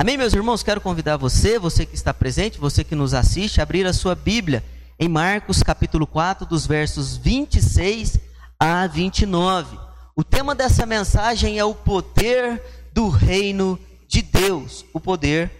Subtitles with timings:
[0.00, 0.62] Amém, meus irmãos?
[0.62, 4.14] Quero convidar você, você que está presente, você que nos assiste, a abrir a sua
[4.14, 4.64] Bíblia
[4.98, 8.18] em Marcos capítulo 4, dos versos 26
[8.58, 9.78] a 29.
[10.16, 12.62] O tema dessa mensagem é o poder
[12.94, 13.78] do reino
[14.08, 14.86] de Deus.
[14.94, 15.50] O poder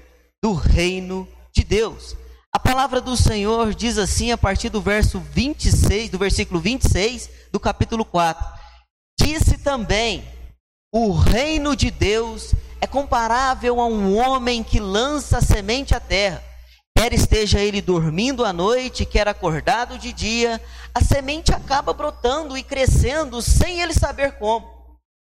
[0.43, 2.17] do reino de Deus.
[2.51, 7.61] A palavra do Senhor diz assim a partir do verso 26, do versículo 26 do
[7.61, 8.43] capítulo 4.
[9.21, 10.25] Disse também:
[10.91, 16.43] O reino de Deus é comparável a um homem que lança semente à terra.
[16.97, 20.61] Quer esteja ele dormindo à noite, quer acordado de dia,
[20.95, 24.67] a semente acaba brotando e crescendo sem ele saber como.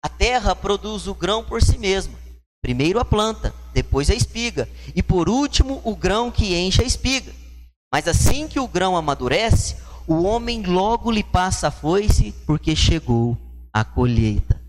[0.04, 2.18] A terra produz o grão por si mesma.
[2.62, 7.32] Primeiro a planta, depois a espiga, e por último o grão que enche a espiga.
[7.92, 9.76] Mas assim que o grão amadurece,
[10.06, 13.36] o homem logo lhe passa a foice, porque chegou
[13.72, 14.60] a colheita.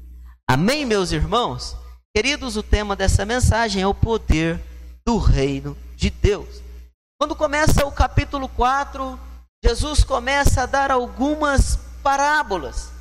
[0.47, 1.82] Amém, meus irmãos?
[2.15, 4.61] Queridos, o tema dessa mensagem é o poder
[5.03, 6.61] do reino de Deus.
[7.19, 9.19] Quando começa o capítulo 4,
[9.65, 12.91] Jesus começa a dar algumas parábolas.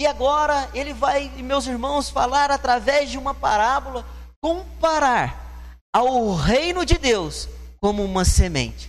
[0.00, 4.06] E agora ele vai, meus irmãos, falar através de uma parábola
[4.40, 7.48] comparar ao reino de Deus
[7.80, 8.88] como uma semente.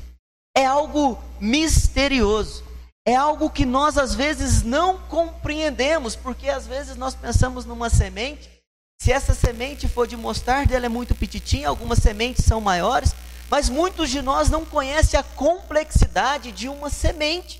[0.55, 2.63] É algo misterioso.
[3.03, 8.60] É algo que nós às vezes não compreendemos, porque às vezes nós pensamos numa semente,
[9.01, 13.15] se essa semente for de mostarda, ela é muito petitinha, algumas sementes são maiores,
[13.49, 17.59] mas muitos de nós não conhecem a complexidade de uma semente.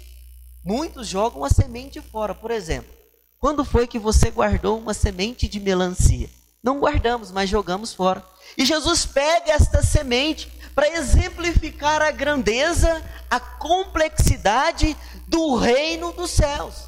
[0.64, 2.94] Muitos jogam a semente fora, por exemplo.
[3.39, 6.30] Quando foi que você guardou uma semente de melancia?
[6.62, 8.23] Não guardamos, mas jogamos fora.
[8.56, 14.95] E Jesus pega esta semente para exemplificar a grandeza, a complexidade
[15.28, 16.84] do reino dos céus.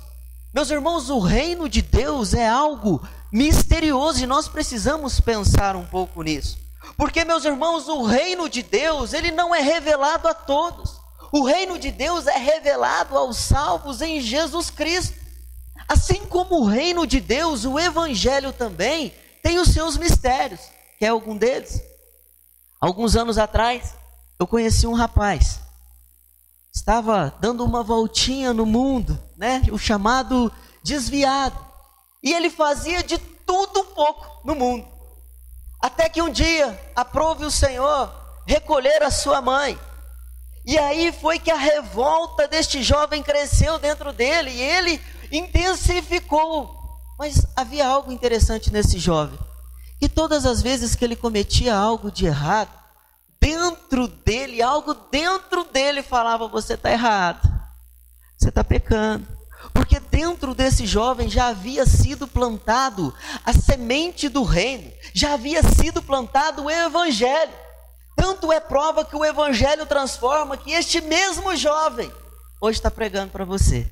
[0.53, 3.01] Meus irmãos, o reino de Deus é algo
[3.33, 6.59] misterioso e nós precisamos pensar um pouco nisso.
[6.95, 11.01] Porque, meus irmãos, o reino de Deus, ele não é revelado a todos.
[11.31, 15.17] O reino de Deus é revelado aos salvos em Jesus Cristo.
[15.89, 20.61] Assim como o reino de Deus, o evangelho também tem os seus mistérios.
[20.99, 21.81] Quer algum deles?
[22.79, 23.95] Alguns anos atrás,
[24.39, 25.59] eu conheci um rapaz.
[26.71, 29.63] Estava dando uma voltinha no mundo, né?
[29.71, 30.51] O chamado
[30.83, 31.72] desviado.
[32.23, 34.87] E ele fazia de tudo um pouco no mundo.
[35.81, 38.11] Até que um dia, aprove o Senhor
[38.47, 39.77] recolher a sua mãe.
[40.65, 46.83] E aí foi que a revolta deste jovem cresceu dentro dele e ele intensificou
[47.17, 49.37] mas havia algo interessante nesse jovem,
[49.99, 52.71] que todas as vezes que ele cometia algo de errado,
[53.39, 57.41] dentro dele, algo dentro dele falava: você está errado,
[58.37, 59.25] você está pecando.
[59.73, 63.13] Porque dentro desse jovem já havia sido plantado
[63.45, 67.51] a semente do reino, já havia sido plantado o evangelho.
[68.15, 72.11] Tanto é prova que o evangelho transforma que este mesmo jovem
[72.61, 73.89] hoje está pregando para você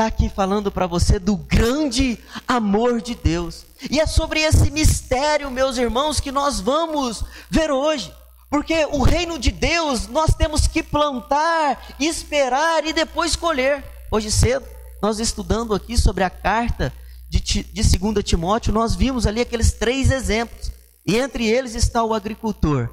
[0.00, 2.18] está aqui falando para você do grande
[2.48, 3.66] amor de Deus.
[3.90, 8.10] E é sobre esse mistério, meus irmãos, que nós vamos ver hoje.
[8.48, 13.84] Porque o reino de Deus nós temos que plantar, esperar e depois colher.
[14.10, 14.66] Hoje cedo,
[15.00, 16.92] nós estudando aqui sobre a carta
[17.28, 20.72] de, de 2 Timóteo, nós vimos ali aqueles três exemplos.
[21.06, 22.88] E entre eles está o agricultor.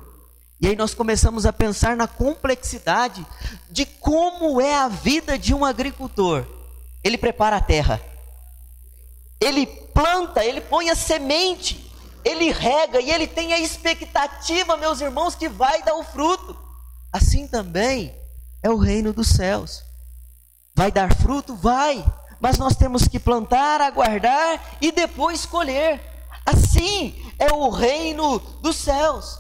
[0.59, 3.25] E aí nós começamos a pensar na complexidade
[3.69, 6.45] de como é a vida de um agricultor.
[7.03, 8.01] Ele prepara a terra.
[9.39, 11.91] Ele planta, ele põe a semente,
[12.25, 16.57] ele rega e ele tem a expectativa, meus irmãos, que vai dar o fruto.
[17.13, 18.15] Assim também
[18.63, 19.83] é o reino dos céus.
[20.77, 21.55] Vai dar fruto?
[21.55, 22.05] Vai.
[22.39, 25.99] Mas nós temos que plantar, aguardar e depois colher.
[26.45, 29.39] Assim é o reino dos céus.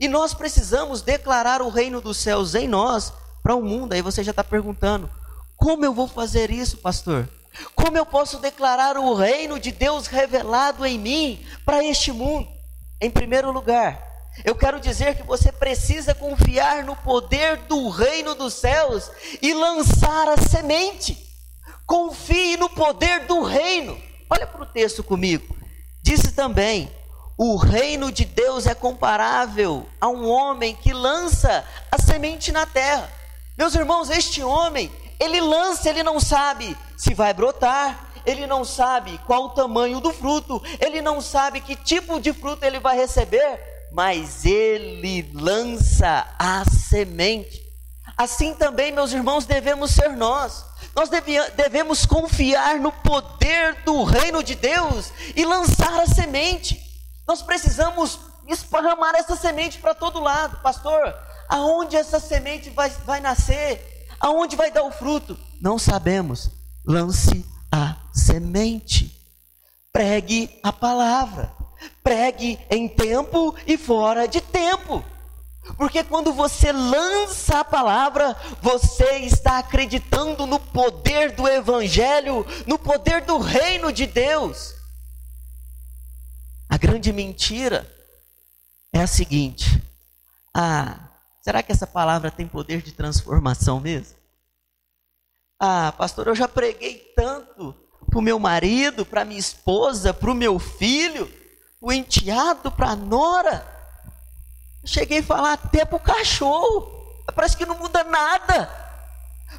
[0.00, 3.12] E nós precisamos declarar o reino dos céus em nós
[3.42, 3.92] para o mundo.
[3.92, 5.10] Aí você já está perguntando:
[5.58, 7.28] como eu vou fazer isso, pastor?
[7.74, 12.48] Como eu posso declarar o reino de Deus revelado em mim para este mundo?
[12.98, 14.07] Em primeiro lugar,
[14.44, 19.10] eu quero dizer que você precisa confiar no poder do reino dos céus
[19.42, 21.26] e lançar a semente.
[21.86, 23.98] Confie no poder do reino.
[24.30, 25.56] Olha para o texto comigo.
[26.02, 26.90] Disse também:
[27.36, 33.08] o reino de Deus é comparável a um homem que lança a semente na terra.
[33.56, 39.18] Meus irmãos, este homem, ele lança, ele não sabe se vai brotar, ele não sabe
[39.26, 43.77] qual o tamanho do fruto, ele não sabe que tipo de fruto ele vai receber,
[43.92, 47.66] mas ele lança a semente.
[48.16, 50.64] Assim também, meus irmãos, devemos ser nós.
[50.94, 51.08] Nós
[51.56, 56.82] devemos confiar no poder do reino de Deus e lançar a semente.
[57.26, 58.18] Nós precisamos
[58.48, 60.60] esparramar essa semente para todo lado.
[60.62, 61.14] Pastor,
[61.48, 64.08] aonde essa semente vai, vai nascer?
[64.18, 65.38] Aonde vai dar o fruto?
[65.60, 66.50] Não sabemos.
[66.84, 69.14] Lance a semente.
[69.92, 71.57] Pregue a palavra.
[72.02, 75.04] Pregue em tempo e fora de tempo.
[75.76, 83.22] Porque quando você lança a palavra, você está acreditando no poder do Evangelho, no poder
[83.22, 84.74] do reino de Deus.
[86.68, 87.90] A grande mentira
[88.92, 89.82] é a seguinte:
[90.54, 90.98] ah,
[91.42, 94.16] será que essa palavra tem poder de transformação mesmo?
[95.60, 97.74] Ah, pastor, eu já preguei tanto
[98.08, 101.30] para o meu marido, para minha esposa, para o meu filho,
[101.80, 103.66] o enteado, para a nora.
[104.84, 107.22] Cheguei a falar até para o cachorro.
[107.34, 108.68] Parece que não muda nada.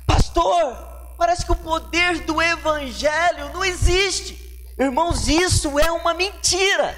[0.05, 0.75] Pastor,
[1.17, 4.37] parece que o poder do evangelho não existe.
[4.77, 6.97] Irmãos, isso é uma mentira.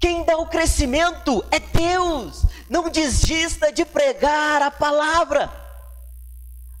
[0.00, 2.44] Quem dá o crescimento é Deus.
[2.68, 5.50] Não desista de pregar a palavra.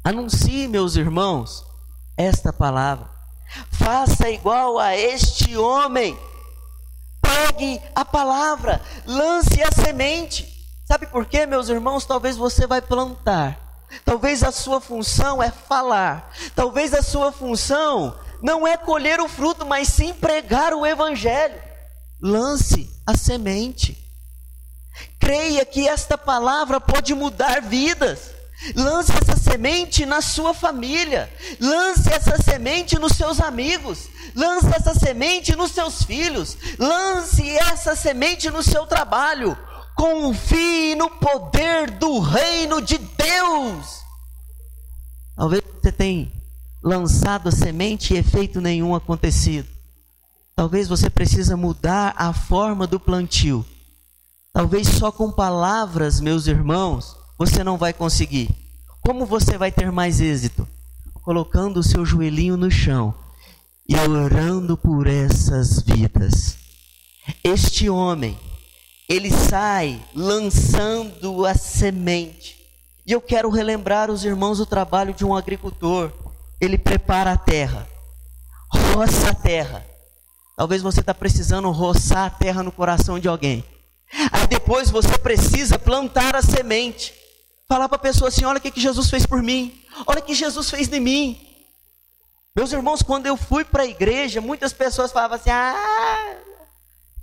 [0.02, 1.64] Anuncie, meus irmãos,
[2.16, 3.08] esta palavra.
[3.70, 6.18] Faça igual a este homem
[7.32, 10.46] Pregue a palavra, lance a semente.
[10.86, 12.04] Sabe por quê, meus irmãos?
[12.04, 13.58] Talvez você vai plantar.
[14.04, 16.30] Talvez a sua função é falar.
[16.54, 21.58] Talvez a sua função não é colher o fruto, mas sim pregar o evangelho.
[22.20, 23.96] Lance a semente.
[25.18, 28.30] Creia que esta palavra pode mudar vidas.
[28.76, 31.32] Lance essa semente na sua família.
[31.58, 34.08] Lance essa semente nos seus amigos.
[34.34, 36.56] Lance essa semente nos seus filhos.
[36.78, 39.56] Lance essa semente no seu trabalho.
[39.94, 44.02] Confie no poder do reino de Deus.
[45.36, 46.32] Talvez você tenha
[46.82, 49.68] lançado a semente e efeito nenhum acontecido.
[50.56, 53.64] Talvez você precisa mudar a forma do plantio.
[54.52, 58.50] Talvez só com palavras, meus irmãos, você não vai conseguir.
[59.00, 60.68] Como você vai ter mais êxito?
[61.22, 63.14] Colocando o seu joelhinho no chão
[63.88, 66.56] e orando por essas vidas.
[67.42, 68.38] Este homem,
[69.08, 72.56] ele sai lançando a semente.
[73.06, 76.12] E eu quero relembrar os irmãos o trabalho de um agricultor.
[76.60, 77.88] Ele prepara a terra,
[78.94, 79.84] roça a terra.
[80.56, 83.64] Talvez você está precisando roçar a terra no coração de alguém.
[84.30, 87.12] Aí depois você precisa plantar a semente.
[87.68, 90.34] Falar para a pessoa assim: olha o que, Jesus fez por mim, olha o que
[90.34, 91.51] Jesus fez de mim.
[92.54, 96.36] Meus irmãos, quando eu fui para a igreja, muitas pessoas falavam assim: ah,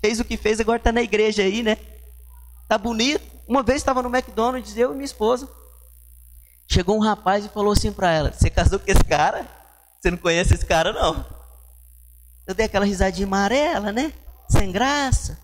[0.01, 1.77] fez o que fez, agora está na igreja aí, né?
[2.67, 3.23] Tá bonito.
[3.47, 5.47] Uma vez estava no McDonald's, eu e minha esposa.
[6.67, 9.47] Chegou um rapaz e falou assim para ela: Você casou com esse cara?
[9.99, 11.25] Você não conhece esse cara, não?
[12.47, 14.11] Eu dei aquela risadinha amarela, né?
[14.49, 15.37] Sem graça.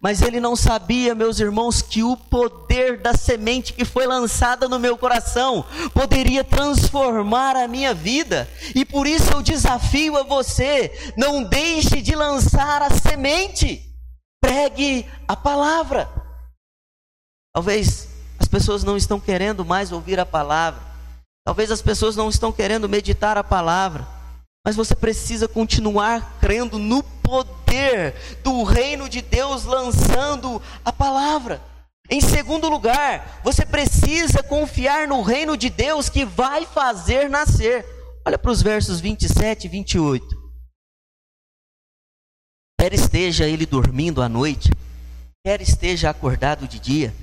[0.00, 4.78] Mas ele não sabia, meus irmãos, que o poder da semente que foi lançada no
[4.78, 8.48] meu coração poderia transformar a minha vida.
[8.74, 13.84] E por isso eu desafio a você: não deixe de lançar a semente.
[14.40, 16.08] Pregue a palavra.
[17.52, 18.08] Talvez
[18.38, 20.80] as pessoas não estão querendo mais ouvir a palavra.
[21.44, 24.17] Talvez as pessoas não estão querendo meditar a palavra.
[24.68, 31.58] Mas você precisa continuar crendo no poder do reino de Deus lançando a palavra.
[32.10, 37.82] Em segundo lugar, você precisa confiar no reino de Deus que vai fazer nascer.
[38.26, 40.36] Olha para os versos 27 e 28.
[42.78, 44.70] Quer esteja ele dormindo à noite,
[45.42, 47.14] quer esteja acordado de dia,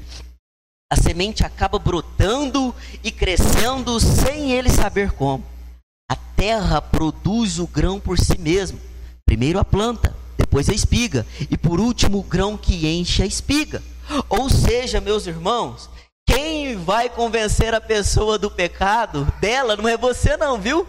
[0.91, 2.73] a semente acaba brotando
[3.03, 5.54] e crescendo sem ele saber como.
[6.45, 8.79] Terra produz o grão por si mesmo
[9.25, 13.81] Primeiro a planta, depois a espiga, e por último o grão que enche a espiga.
[14.29, 15.89] Ou seja, meus irmãos,
[16.29, 20.87] quem vai convencer a pessoa do pecado dela não é você, não, viu?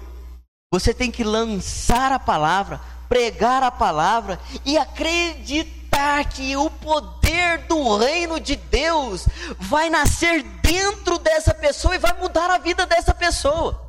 [0.70, 7.96] Você tem que lançar a palavra, pregar a palavra e acreditar que o poder do
[7.96, 9.26] reino de Deus
[9.58, 13.85] vai nascer dentro dessa pessoa e vai mudar a vida dessa pessoa.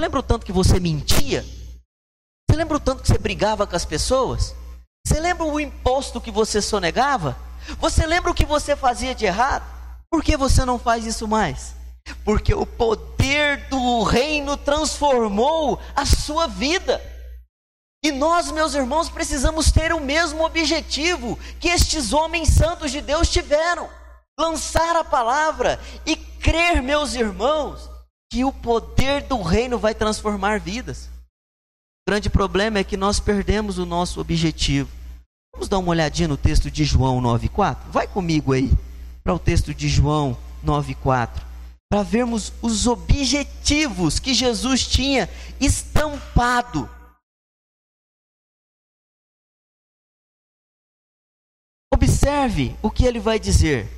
[0.00, 1.44] Lembra o tanto que você mentia?
[2.48, 4.54] Você lembra o tanto que você brigava com as pessoas?
[5.06, 7.36] Você lembra o imposto que você sonegava?
[7.78, 9.62] Você lembra o que você fazia de errado?
[10.10, 11.74] Por que você não faz isso mais?
[12.24, 16.98] Porque o poder do reino transformou a sua vida.
[18.02, 23.28] E nós, meus irmãos, precisamos ter o mesmo objetivo que estes homens santos de Deus
[23.28, 23.86] tiveram:
[24.38, 27.89] lançar a palavra e crer, meus irmãos,
[28.30, 31.10] que o poder do reino vai transformar vidas.
[32.06, 34.88] O grande problema é que nós perdemos o nosso objetivo.
[35.52, 37.88] Vamos dar uma olhadinha no texto de João 9,4?
[37.90, 38.70] Vai comigo aí
[39.22, 41.42] para o texto de João 9,4,
[41.90, 45.28] para vermos os objetivos que Jesus tinha
[45.60, 46.88] estampado.
[51.92, 53.88] Observe o que ele vai dizer.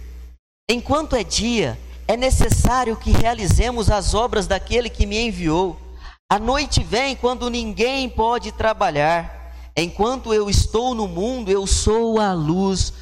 [0.68, 5.80] Enquanto é dia, é necessário que realizemos as obras daquele que me enviou.
[6.30, 9.52] A noite vem quando ninguém pode trabalhar.
[9.76, 12.92] Enquanto eu estou no mundo, eu sou a luz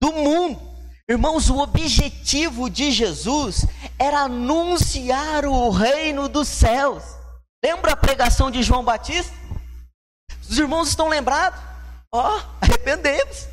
[0.00, 0.60] do mundo.
[1.08, 3.64] Irmãos, o objetivo de Jesus
[3.98, 7.02] era anunciar o reino dos céus.
[7.64, 9.32] Lembra a pregação de João Batista?
[10.48, 11.60] Os irmãos estão lembrados?
[12.12, 13.46] Ó, oh, arrependemos.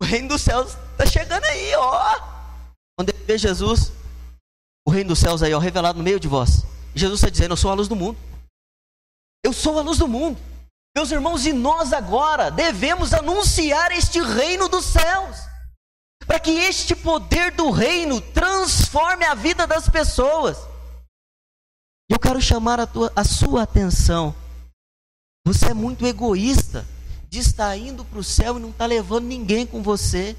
[0.00, 2.14] O reino dos céus está chegando aí, ó.
[2.14, 2.39] Ele
[3.30, 3.92] vê Jesus,
[4.84, 6.64] o reino dos céus aí, ó, revelado no meio de vós.
[6.94, 8.18] Jesus está dizendo: Eu sou a luz do mundo.
[9.44, 10.38] Eu sou a luz do mundo.
[10.96, 15.36] Meus irmãos, e nós agora devemos anunciar este reino dos céus,
[16.26, 20.58] para que este poder do reino transforme a vida das pessoas.
[22.10, 24.34] Eu quero chamar a, tua, a sua atenção.
[25.46, 26.84] Você é muito egoísta
[27.28, 30.36] de estar indo para o céu e não estar tá levando ninguém com você.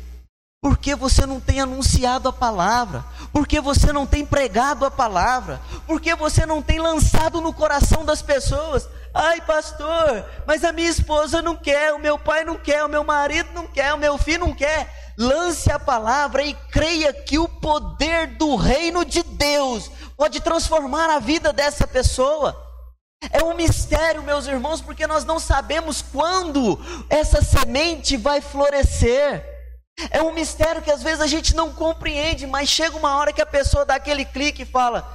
[0.64, 3.04] Porque você não tem anunciado a palavra?
[3.34, 5.60] Porque você não tem pregado a palavra?
[5.88, 8.88] Porque você não tem lançado no coração das pessoas?
[9.12, 13.04] Ai, pastor, mas a minha esposa não quer, o meu pai não quer, o meu
[13.04, 15.14] marido não quer, o meu filho não quer.
[15.18, 21.18] Lance a palavra e creia que o poder do reino de Deus pode transformar a
[21.18, 22.56] vida dessa pessoa.
[23.32, 29.51] É um mistério, meus irmãos, porque nós não sabemos quando essa semente vai florescer.
[30.10, 33.42] É um mistério que às vezes a gente não compreende, mas chega uma hora que
[33.42, 35.06] a pessoa dá aquele clique e fala: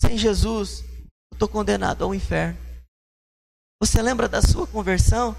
[0.00, 0.84] Sem Jesus,
[1.32, 2.58] eu estou condenado ao inferno.
[3.80, 5.36] Você lembra da sua conversão?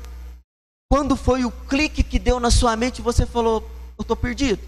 [0.91, 3.63] Quando foi o clique que deu na sua mente e você falou:
[3.97, 4.61] Eu estou perdido.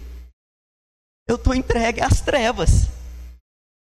[1.28, 2.88] Eu estou entregue às trevas.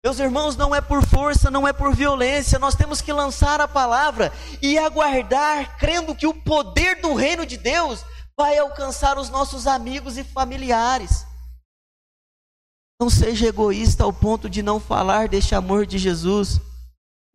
[0.03, 3.69] Meus irmãos, não é por força, não é por violência, nós temos que lançar a
[3.69, 4.33] palavra
[4.63, 8.03] e aguardar, crendo que o poder do reino de Deus
[8.41, 11.27] vai alcançar os nossos amigos e familiares.
[12.99, 16.59] Não seja egoísta ao ponto de não falar deste amor de Jesus.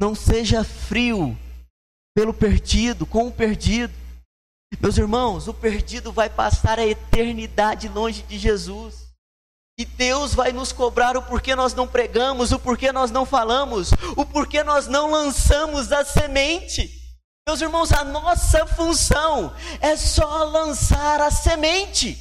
[0.01, 1.37] Não seja frio
[2.15, 3.93] pelo perdido, com o perdido.
[4.81, 9.05] Meus irmãos, o perdido vai passar a eternidade longe de Jesus.
[9.77, 13.91] E Deus vai nos cobrar o porquê nós não pregamos, o porquê nós não falamos,
[14.17, 17.04] o porquê nós não lançamos a semente.
[17.47, 22.17] Meus irmãos, a nossa função é só lançar a semente.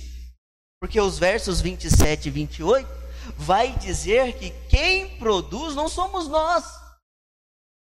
[0.81, 2.89] Porque os versos 27 e 28
[3.37, 6.85] vai dizer que quem produz não somos nós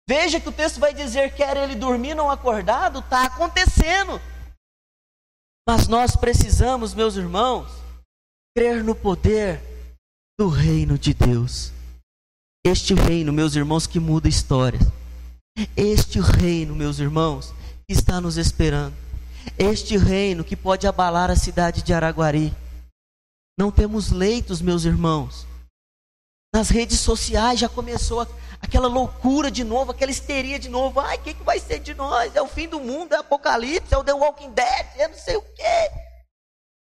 [0.08, 4.22] Veja que o texto vai dizer: quer ele dormir não acordado, está acontecendo.
[5.68, 7.68] Mas nós precisamos, meus irmãos,
[8.56, 9.62] crer no poder
[10.40, 11.72] do reino de Deus.
[12.64, 14.84] Este reino, meus irmãos, que muda histórias.
[15.78, 17.54] Este reino, meus irmãos,
[17.88, 18.94] está nos esperando.
[19.58, 22.54] Este reino que pode abalar a cidade de Araguari.
[23.58, 25.48] Não temos leitos, meus irmãos.
[26.54, 28.28] Nas redes sociais já começou
[28.62, 31.00] aquela loucura de novo, aquela histeria de novo.
[31.00, 32.36] Ai, o que, que vai ser de nós?
[32.36, 35.18] É o fim do mundo, é o Apocalipse, é o The Walking Dead, é não
[35.18, 35.92] sei o quê.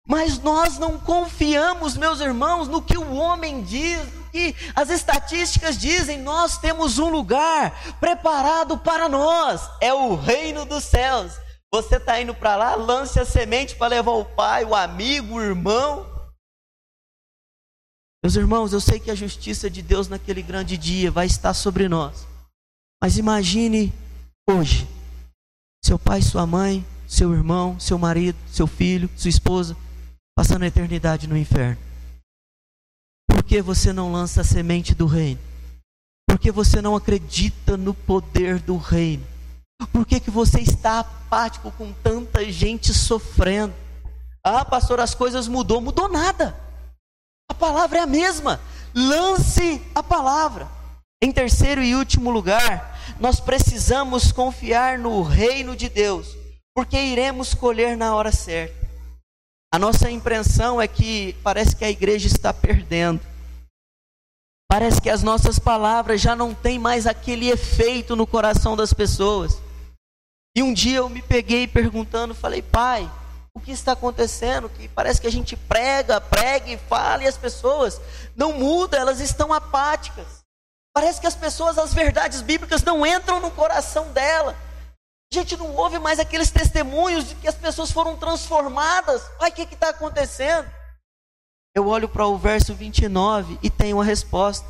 [0.06, 5.78] Mas nós não confiamos, meus irmãos, no que o homem diz, no que as estatísticas
[5.78, 6.18] dizem.
[6.18, 11.32] Nós temos um lugar preparado para nós, é o reino dos céus.
[11.72, 15.40] Você está indo para lá, lance a semente para levar o pai, o amigo, o
[15.40, 16.06] irmão.
[18.22, 21.88] Meus irmãos, eu sei que a justiça de Deus naquele grande dia vai estar sobre
[21.88, 22.26] nós.
[23.02, 23.92] Mas imagine
[24.48, 24.86] hoje,
[25.84, 29.76] seu pai, sua mãe, seu irmão, seu marido, seu filho, sua esposa,
[30.36, 31.78] passando a eternidade no inferno.
[33.28, 35.40] Por que você não lança a semente do reino?
[36.28, 39.26] Por que você não acredita no poder do reino?
[39.92, 43.74] Por que, que você está apático com tanta gente sofrendo?
[44.44, 45.80] Ah, pastor, as coisas mudou.
[45.80, 46.56] Mudou nada.
[47.50, 48.60] A palavra é a mesma.
[48.94, 50.68] Lance a palavra.
[51.22, 56.36] Em terceiro e último lugar, nós precisamos confiar no reino de Deus,
[56.74, 58.81] porque iremos colher na hora certa.
[59.74, 63.20] A nossa impressão é que parece que a igreja está perdendo.
[64.70, 69.58] Parece que as nossas palavras já não têm mais aquele efeito no coração das pessoas.
[70.54, 73.10] E um dia eu me peguei perguntando, falei, pai,
[73.54, 77.38] o que está acontecendo, que parece que a gente prega, prega e fala e as
[77.38, 77.98] pessoas
[78.36, 80.42] não mudam, elas estão apáticas.
[80.94, 84.54] Parece que as pessoas, as verdades bíblicas não entram no coração dela.
[85.32, 89.22] Gente não ouve mais aqueles testemunhos de que as pessoas foram transformadas.
[89.38, 90.68] Pai, o que está acontecendo?
[91.74, 94.66] Eu olho para o verso 29 e tenho a resposta.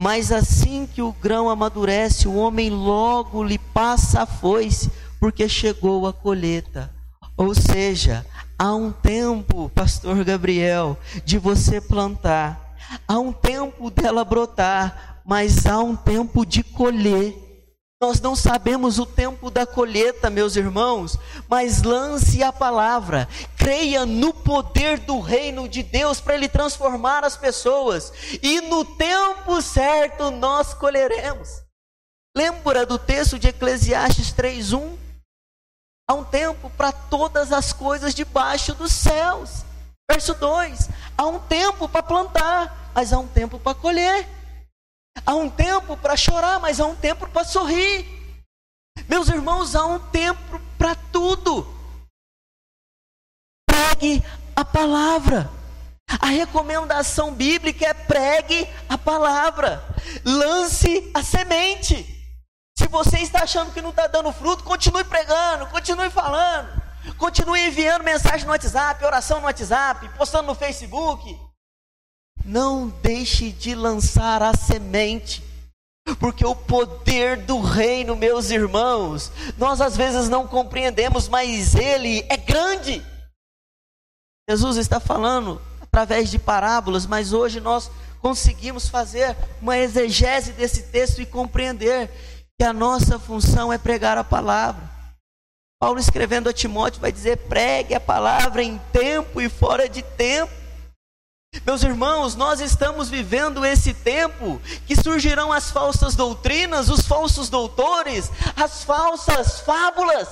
[0.00, 6.06] Mas assim que o grão amadurece, o homem logo lhe passa a foice, porque chegou
[6.06, 6.88] a colheita.
[7.36, 8.24] Ou seja,
[8.56, 12.76] há um tempo, pastor Gabriel, de você plantar,
[13.08, 17.51] há um tempo dela brotar, mas há um tempo de colher.
[18.02, 21.16] Nós não sabemos o tempo da colheita, meus irmãos,
[21.48, 27.36] mas lance a palavra, creia no poder do reino de Deus para ele transformar as
[27.36, 31.62] pessoas, e no tempo certo nós colheremos.
[32.36, 34.98] Lembra do texto de Eclesiastes 3:1?
[36.10, 39.64] Há um tempo para todas as coisas debaixo dos céus.
[40.10, 44.41] Verso 2: há um tempo para plantar, mas há um tempo para colher.
[45.24, 48.06] Há um tempo para chorar, mas há um tempo para sorrir.
[49.08, 51.66] Meus irmãos, há um tempo para tudo.
[53.66, 55.50] Pregue a palavra.
[56.20, 59.82] A recomendação bíblica é pregue a palavra.
[60.24, 62.06] Lance a semente.
[62.76, 66.82] Se você está achando que não está dando fruto, continue pregando, continue falando.
[67.16, 71.38] Continue enviando mensagem no WhatsApp, oração no WhatsApp, postando no Facebook.
[72.44, 75.42] Não deixe de lançar a semente,
[76.18, 82.36] porque o poder do reino, meus irmãos, nós às vezes não compreendemos, mas ele é
[82.36, 83.04] grande.
[84.48, 91.20] Jesus está falando através de parábolas, mas hoje nós conseguimos fazer uma exegese desse texto
[91.20, 92.10] e compreender
[92.58, 94.90] que a nossa função é pregar a palavra.
[95.80, 100.61] Paulo escrevendo a Timóteo vai dizer: pregue a palavra em tempo e fora de tempo.
[101.66, 108.30] Meus irmãos, nós estamos vivendo esse tempo que surgirão as falsas doutrinas, os falsos doutores,
[108.56, 110.28] as falsas fábulas.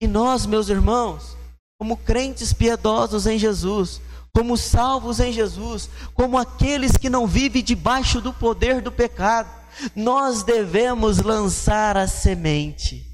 [0.00, 1.36] E nós, meus irmãos,
[1.78, 4.00] como crentes piedosos em Jesus,
[4.34, 9.50] como salvos em Jesus, como aqueles que não vivem debaixo do poder do pecado,
[9.94, 13.04] nós devemos lançar a semente.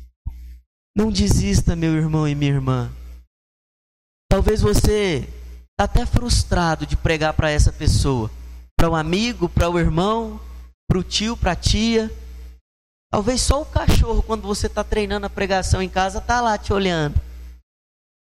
[0.96, 2.92] Não desista, meu irmão e minha irmã.
[4.30, 5.28] Talvez você
[5.74, 8.30] está até frustrado de pregar para essa pessoa,
[8.76, 10.40] para o um amigo, para o um irmão,
[10.88, 12.12] para o tio, para a tia.
[13.10, 16.72] Talvez só o cachorro, quando você está treinando a pregação em casa, está lá te
[16.72, 17.20] olhando.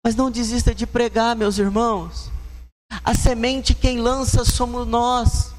[0.04, 2.30] Mas não desista de pregar, meus irmãos.
[3.04, 5.52] A semente quem lança somos nós.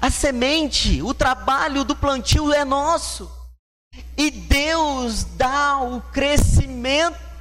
[0.00, 3.30] A semente, o trabalho do plantio é nosso.
[4.16, 7.31] E Deus dá o crescimento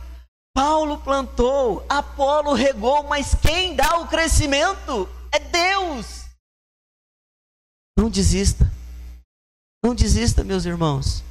[0.54, 6.26] Paulo plantou, Apolo regou, mas quem dá o crescimento é Deus.
[7.98, 8.70] Não desista.
[9.84, 11.24] Não desista, meus irmãos.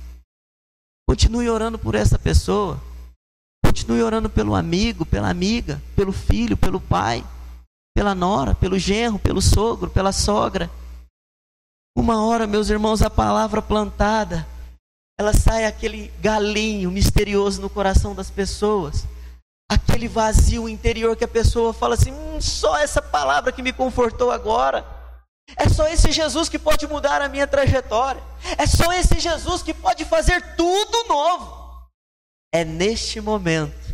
[1.09, 2.81] Continue orando por essa pessoa.
[3.65, 7.25] Continue orando pelo amigo, pela amiga, pelo filho, pelo pai,
[7.95, 10.71] pela nora, pelo genro, pelo sogro, pela sogra.
[11.97, 14.47] Uma hora, meus irmãos, a palavra plantada
[15.21, 19.05] ela sai aquele galinho misterioso no coração das pessoas,
[19.71, 24.31] aquele vazio interior que a pessoa fala assim: hum, só essa palavra que me confortou
[24.31, 24.83] agora.
[25.59, 28.23] É só esse Jesus que pode mudar a minha trajetória.
[28.57, 31.55] É só esse Jesus que pode fazer tudo novo.
[32.51, 33.90] É neste momento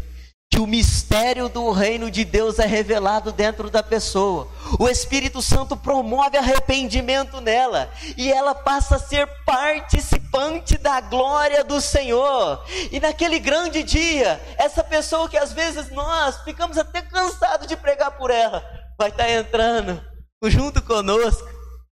[0.56, 4.48] que o mistério do reino de Deus é revelado dentro da pessoa.
[4.80, 11.78] O Espírito Santo promove arrependimento nela e ela passa a ser participante da glória do
[11.78, 12.64] Senhor.
[12.90, 18.12] E naquele grande dia, essa pessoa que às vezes nós ficamos até cansados de pregar
[18.12, 18.64] por ela,
[18.98, 20.02] vai estar entrando
[20.44, 21.46] junto conosco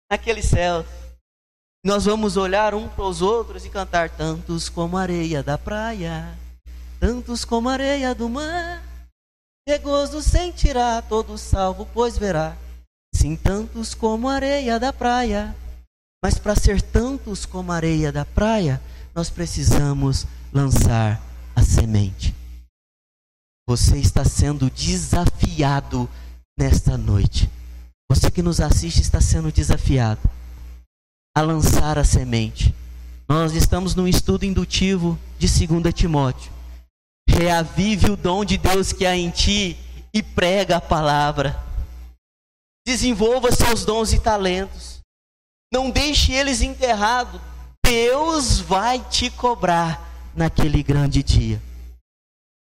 [0.09, 0.85] naquele céu.
[1.85, 6.40] Nós vamos olhar um para os outros e cantar tantos como areia da praia
[7.02, 8.80] tantos como areia do mar.
[9.66, 12.56] De gozo sentirá todo salvo, pois verá.
[13.12, 15.52] Sim, tantos como areia da praia.
[16.22, 18.80] Mas para ser tantos como areia da praia,
[19.12, 21.20] nós precisamos lançar
[21.56, 22.32] a semente.
[23.68, 26.08] Você está sendo desafiado
[26.56, 27.50] nesta noite.
[28.08, 30.20] Você que nos assiste está sendo desafiado
[31.36, 32.72] a lançar a semente.
[33.28, 36.62] Nós estamos num estudo indutivo de 2 Timóteo.
[37.28, 39.76] Reavive o dom de Deus que há em ti
[40.12, 41.58] e prega a palavra.
[42.87, 45.00] Desenvolva seus dons e talentos.
[45.72, 47.40] Não deixe eles enterrados.
[47.85, 51.61] Deus vai te cobrar naquele grande dia.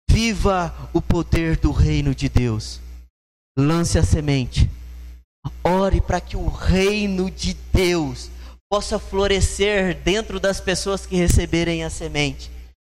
[0.10, 2.80] Viva o poder do reino de Deus.
[3.58, 4.70] Lance a semente.
[5.64, 8.30] Ore para que o reino de Deus
[8.70, 12.52] possa florescer dentro das pessoas que receberem a semente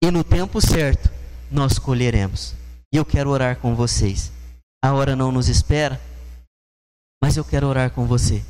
[0.02, 1.17] e no tempo certo
[1.50, 2.54] nós colheremos.
[2.92, 4.32] E eu quero orar com vocês.
[4.82, 6.00] A hora não nos espera,
[7.22, 8.42] mas eu quero orar com você.